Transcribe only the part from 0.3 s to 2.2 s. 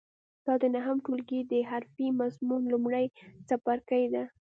دا د نهم ټولګي د حرفې